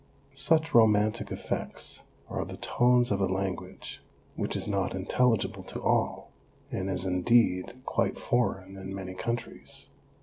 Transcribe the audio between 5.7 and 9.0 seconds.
all, and is indeed quite foreign in